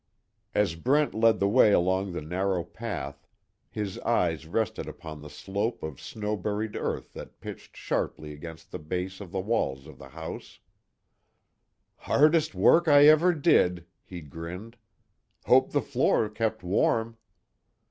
As 0.55 0.73
Brent 0.73 1.13
led 1.13 1.39
the 1.39 1.47
way 1.47 1.71
along 1.71 2.11
the 2.13 2.23
narrow 2.23 2.63
path 2.63 3.27
his 3.69 3.99
eyes 3.99 4.47
rested 4.47 4.87
upon 4.89 5.21
the 5.21 5.29
slope 5.29 5.83
of 5.83 6.01
snow 6.01 6.35
buried 6.35 6.75
earth 6.75 7.13
that 7.13 7.39
pitched 7.39 7.77
sharply 7.77 8.33
against 8.33 8.71
the 8.71 8.79
base 8.79 9.21
of 9.21 9.31
the 9.31 9.39
walls 9.39 9.85
of 9.85 9.99
the 9.99 10.09
house, 10.09 10.57
"Hardest 11.97 12.55
work 12.55 12.87
I 12.87 13.05
ever 13.05 13.31
did," 13.31 13.85
he 14.03 14.21
grinned, 14.21 14.75
"Hope 15.45 15.69
the 15.69 15.83
floor 15.83 16.29
kept 16.29 16.63
warm." 16.63 17.17